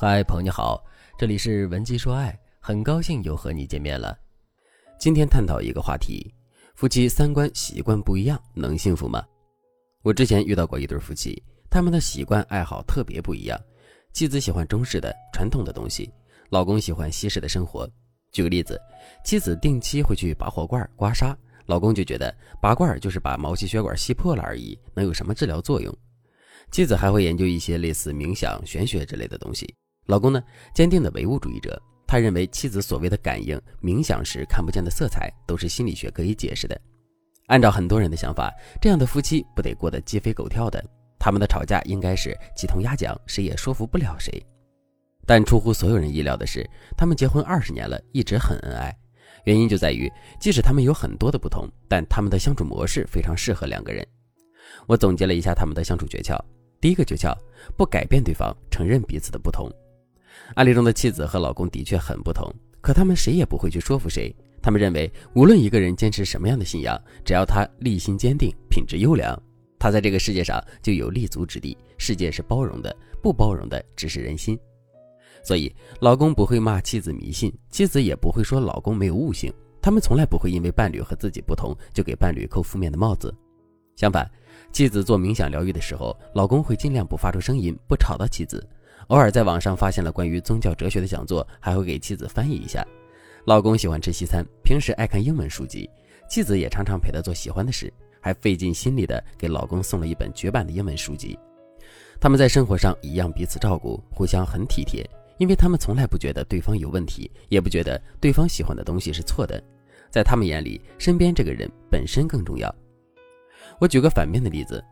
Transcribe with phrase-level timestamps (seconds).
[0.00, 0.80] 嗨，朋友你好，
[1.18, 4.16] 这里是文姬说爱，很高兴又和你见面了。
[4.96, 6.32] 今天探讨一个话题：
[6.76, 9.20] 夫妻三观习惯不一样，能幸福吗？
[10.02, 13.60] 我之前遇到过一对夫妻，他们的习惯爱好特别不一样。
[14.12, 16.08] 妻子喜欢中式的传统的东西，
[16.50, 17.84] 老公喜欢西式的生活。
[18.30, 18.80] 举个例子，
[19.24, 21.34] 妻子定期会去拔火罐刮痧，
[21.66, 25.92] 老公就觉得拔罐就是把毛细血管吸破了而已，能有什么治疗作用？
[26.70, 29.74] 妻子还会研究一些类似冥想、玄学之类的东西。
[30.08, 30.42] 老公呢，
[30.74, 36.80] 坚定的唯物主义者，他认为妻子所谓的感应、冥想时看不见的色彩，都是心理学可以解释的。
[37.48, 38.50] 按照很多人的想法，
[38.80, 40.82] 这样的夫妻不得过得鸡飞狗跳的，
[41.18, 44.42] 他们的吵架应该是鸡同鸭讲，谁也说服不了谁。
[45.26, 48.90] 但出乎所有人意料的是，他们结婚二十年了，一直很恩爱。
[49.44, 54.06] 原因就在于，即使他们有很多的不同，但他们的相处模式非常适合两个人。
[54.86, 56.38] 我总结了一下他们的相处诀窍：
[56.80, 57.36] 第一个诀窍，
[57.76, 59.70] 不改变对方，承认彼此的不同。
[60.54, 64.34] 案例中的妻子和老公的确很不同，可他们谁也不会去说服谁。
[64.60, 69.40] 他们认为，无论一个人坚持什么样的信仰，只要他立心坚定、品质优良，
[69.78, 71.76] 他在这个世界上就有立足之地。
[71.96, 74.58] 世界是包容的，不包容的只是人心。
[75.44, 79.52] 所以，老公不会骂妻子迷信，妻子也不会说老公没有悟性。
[79.80, 83.32] 他们从来不会因为伴侣和自己不同，就给伴侣扣负面的帽子。
[83.94, 84.28] 相反，
[84.72, 88.68] 妻子做冥想疗愈的时候，老公会尽量不发出声音，不吵到妻子。
[89.06, 92.86] 偶尔在网上发现了关于宗教哲学的讲座，还会给妻子翻译一下。
[93.46, 95.88] 老公喜欢吃西餐，平时爱看英文书籍，
[96.28, 97.90] 妻子也常常陪他做喜欢的事，
[98.20, 101.38] 还费尽心力的给老公送了一本绝版的英文书籍。
[102.20, 109.62] 他们在生活上一样彼此照顾，互相很体贴，因为他们从来不觉得对方有问题，也不觉得对方喜欢的东西是错的。
[110.10, 112.74] 在他们眼里，身边这个人本身更重要。
[113.80, 114.84] 我举个反面的例子，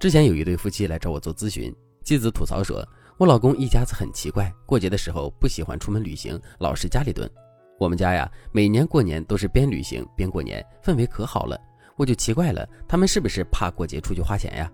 [0.00, 2.82] 之前有一对夫妻来找我做咨询，妻子吐槽说。
[3.18, 7.30] 我老公一家子很奇怪，过节的时候不喜欢出门旅行，老是家里蹲。
[7.78, 11.58] 我们家呀，每年过年都是边旅行边过年，氛围可好了。
[11.96, 14.70] 我就奇怪了，他们是不是怕过节出去花钱呀？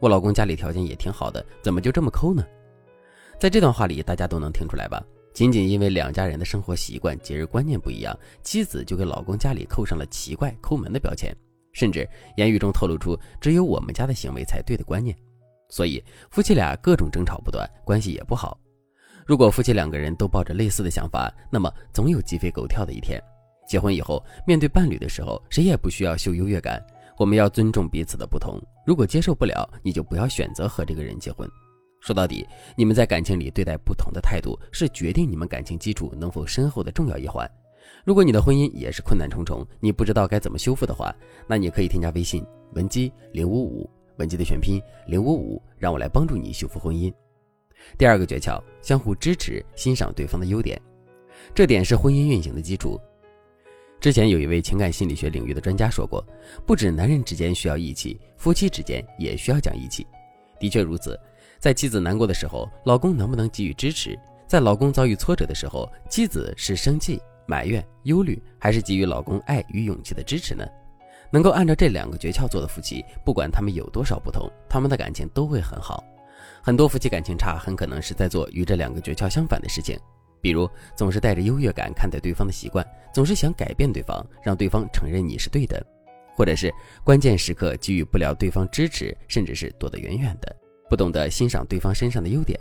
[0.00, 2.44] 我老公家里条件也挺好的，怎么就这么抠呢？
[3.38, 5.04] 在这段话里，大家都能听出来吧？
[5.34, 11.34] 仅仅因为两家人的生活习惯、节日观念不一样，妻子就给老公家里扣上了奇怪、抠门的标签，
[11.72, 15.16] 甚至言语中透露出只有我们家的行为才对的观念。
[15.72, 18.60] 所以夫妻俩各种争吵不断，关系也不好。
[19.24, 23.18] 如果夫妻两个人都抱着类似的想法，那么总有鸡飞狗跳的一天。
[23.66, 26.84] 结婚以后，面对伴侣的时候，谁也不需要秀优越感。
[27.16, 28.60] 我们要尊重彼此的不同。
[28.84, 31.48] 如果接受不了，你就不要选择和这个人结婚。
[32.00, 32.46] 说到底，
[32.76, 37.50] 你们在感情里对待不同的态度，是决定你们感情基础能否深厚的重要一环。
[38.04, 41.14] 如果你的婚姻也是困难重重，你不知道该怎么修复的话，
[41.46, 42.44] 那你可以添加微信
[42.74, 43.88] 文姬零五五。
[44.16, 47.12] 文姬的全拼零五五，让我来帮助你修复婚姻。
[47.98, 50.80] 第二个诀窍，相互支持，欣赏对方的优点，
[51.54, 53.00] 这点是婚姻运行的基础。
[54.00, 56.24] 之前有一位情感心理学领域的专家说过，
[56.66, 60.06] 不止男人之间需要义气，夫妻之间也需要讲义气。
[60.58, 61.18] 的确如此，
[61.58, 64.18] 在妻子难过的时候，老公能不能给予支持？
[64.46, 70.64] 在老公遭遇挫折的时候，妻子是生气、埋怨、忧虑，还是给予老公爱与勇气的支持呢？
[71.32, 76.04] 能够按照这两个诀窍做的夫妻，不管他们有多少不同，他们的感情都会很好。
[76.62, 79.98] 很多夫妻感情差，很可能是在做与这两个诀窍相反的事情，
[80.40, 85.84] 比如总是带着优越感看待对方的习惯，总是想改变对方，让对方承认你是对的，
[86.36, 86.72] 或者是
[87.02, 90.54] 关键时刻给予不了对方支持，甚至是躲得远远的，
[90.90, 92.58] 不懂得欣赏对方身上的优点。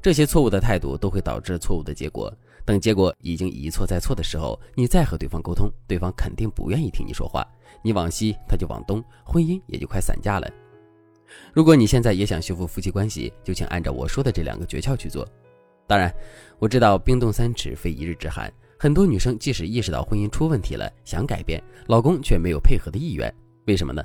[0.00, 2.32] 这些错误的态度都会导致错误的结果。
[2.66, 7.46] 等结果已经一错再错的时候，你再和对方沟通，对方肯定不愿意听你说话。
[7.80, 10.50] 你往西，他就往东，婚姻也就快散架了。
[11.52, 15.26] 如果你现在也想修复夫妻关系，就请按照我说的这两个诀窍去做。
[15.86, 16.12] 当然，
[16.58, 23.32] 我知道冰冻三尺非一日之寒，很多女生即使意识到婚姻出问题了，想改变，老公却没有配合的意愿。
[23.66, 24.02] 为什么呢？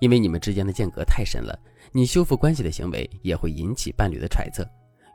[0.00, 1.58] 因为你们之间的间隔太深了，
[1.90, 4.64] 你修复关系的行为也会引起伴侣的揣测。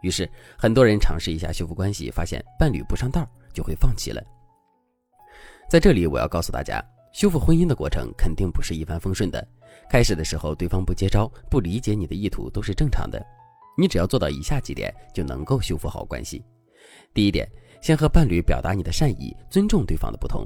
[0.02, 4.22] 于是，很多人尝试一下修复关系，发现伴侣不上道，就会放弃了。
[5.70, 9.46] 在这里，我要告诉大家，修复婚姻的过程肯定不是一帆风顺的。
[9.90, 13.24] 开始的时候，对方不接招、不理解你的意图都是正常的。
[13.78, 16.44] 你只要做到以下几点，就能够修复好关系。
[17.14, 17.48] 第一点，
[17.82, 20.46] 先和伴侣表达你的善意，尊重对方的不同。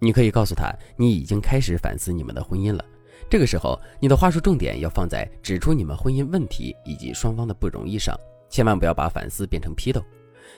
[0.00, 2.84] 你可以告诉他，你已经开始反思你们的婚姻了。
[3.28, 8.18] 这个时候，你的话术重点要放在指出你们婚姻问题以及双方的不容易上。
[8.50, 10.04] 千万不要把反思变成批斗，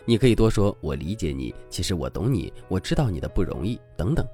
[0.05, 4.27] 你可以多说“我理解你”，其实我懂你，我知道你的不容易等等，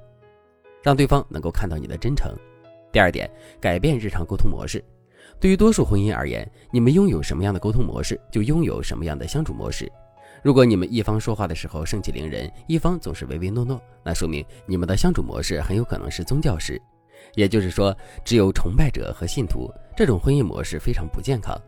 [0.83, 2.33] 让对方能够看到你的真诚。
[2.91, 4.83] 第二点，改变日常沟通模式。
[5.41, 9.91] 对于多数婚姻而言，你们拥有什么样的沟通模式，就拥有什么样的相处模式。
[10.43, 16.81] 如果你们一方说话的时候盛气凌人，一方总是唯唯诺诺，那说明你们的相处模式很有可能是宗教式，
[17.35, 21.61] 也就是说，只有崇拜者和信徒，这种婚姻模式非常不健康。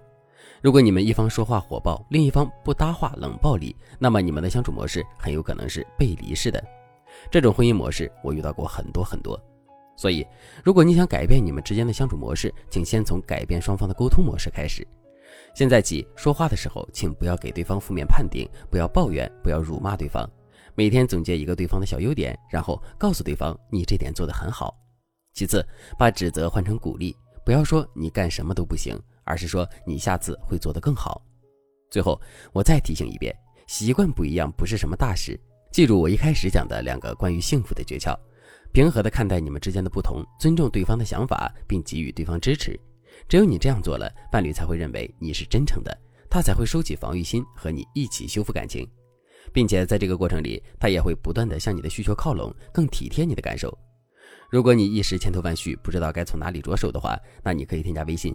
[0.62, 6.62] 如果你们一方说话火爆，另一方不搭话冷暴力，那么你们的相处模式很有可能是背离式的。
[7.30, 9.40] 这种婚姻模式我遇到过很多很多。
[9.96, 10.26] 所以，
[10.62, 14.86] 如果你想改变你们之间的相处模式，请先从改变双方的沟通模式开始。
[15.54, 20.30] 现在起，说话的时候，请不要给对方负面判定，不要抱怨，不要辱骂对方。
[20.74, 24.74] 每天总结一个对方的小优点，然后告诉对方你这点做得很好。
[25.32, 25.66] 其次，
[25.98, 28.98] 把指责换成鼓励，不要说你干什么都不行，
[29.30, 31.22] 而是说你下次会做得更好。
[31.88, 32.20] 最后，
[32.52, 33.32] 我再提醒一遍，
[33.68, 35.38] 习惯不一样不是什么大事。
[35.70, 38.12] 记住我一开始讲的两个关于幸福的诀窍。
[38.72, 42.78] 平和地看待你们之间的不同，尊重对方的想法，并给予对方支持。
[43.28, 45.96] 只有你这样做了，伴侣才会认为你是真诚的，
[46.28, 48.88] 他才会收起防御心，和你一起修复感情，
[49.52, 53.76] 并且在这个过程里，他也会不断地向你的需求靠拢，更体贴你的感受。
[54.48, 58.34] 如果你一时千头万绪，不知道该从哪里着手的话，那你可以添加微信